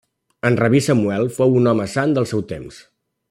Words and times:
En 0.49 0.55
rabí 0.61 0.79
Samuel 0.85 1.29
fou 1.37 1.53
un 1.61 1.71
home 1.73 1.87
sant 1.99 2.17
del 2.17 2.29
seu 2.33 2.45
temps. 2.55 2.81